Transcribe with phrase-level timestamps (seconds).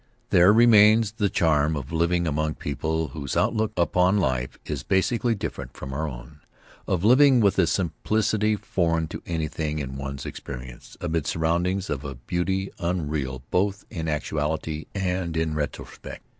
[0.31, 5.77] There remains the charm of living among people whose outlook upon life is basically different
[5.77, 6.39] from our own;
[6.87, 12.15] of living with a simplicity foreign to anything in one's experience, amid surroundings of a
[12.15, 16.25] beauty unreal both in actuality and in retrospect.